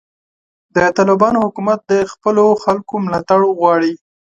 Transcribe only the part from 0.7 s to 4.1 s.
د طالبانو حکومت د خپلو خلکو ملاتړ غواړي.